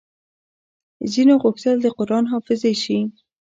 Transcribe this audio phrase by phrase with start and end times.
[1.11, 2.99] ځينو غوښتل د قران حافظې شي